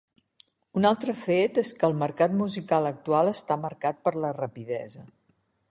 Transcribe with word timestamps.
Un 0.79 0.87
altre 0.89 1.13
fet 1.25 1.59
és 1.63 1.73
que 1.83 1.87
el 1.89 1.93
mercat 2.05 2.33
musical 2.39 2.91
actual 2.93 3.31
està 3.35 3.61
marcat 3.69 4.03
per 4.09 4.15
la 4.25 4.35
rapidesa. 4.41 5.07